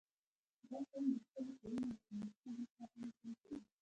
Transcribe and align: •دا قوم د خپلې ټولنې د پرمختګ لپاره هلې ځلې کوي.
•دا 0.69 0.79
قوم 0.91 1.05
د 1.13 1.15
خپلې 1.25 1.51
ټولنې 1.59 1.85
د 1.89 1.93
پرمختګ 2.07 2.49
لپاره 2.61 2.87
هلې 2.95 3.09
ځلې 3.19 3.33
کوي. 3.43 3.59